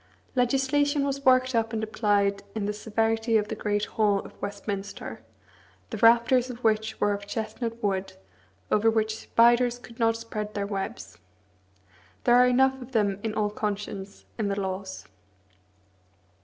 [0.33, 5.21] Legislation was worked up and applied in the severity of the great hall of Westminster,
[5.91, 8.13] the rafters of which were of chestnut wood,
[8.71, 11.19] over which spiders could not spread their webs.
[12.23, 15.05] There are enough of them in all conscience in the laws.